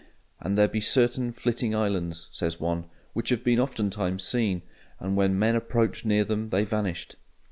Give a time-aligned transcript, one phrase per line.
[0.39, 4.63] "And there be certaine flitting islands," says one, "which have been oftentimes seene,
[4.99, 7.17] and when men approached near them they vanished."